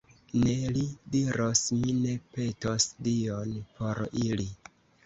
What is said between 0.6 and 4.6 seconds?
li diros, mi ne petos Dion por ili!